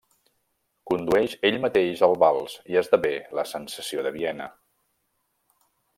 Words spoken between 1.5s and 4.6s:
mateix el vals, i esdevé la sensació de Viena.